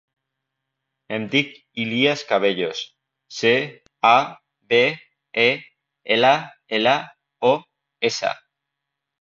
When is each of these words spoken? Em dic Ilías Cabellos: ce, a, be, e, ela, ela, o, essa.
Em 1.17 1.25
dic 1.33 1.51
Ilías 1.83 2.23
Cabellos: 2.31 2.81
ce, 3.41 3.51
a, 4.13 4.15
be, 4.73 4.81
e, 5.45 5.49
ela, 6.17 6.35
ela, 6.79 6.99
o, 7.53 7.53
essa. 8.11 8.35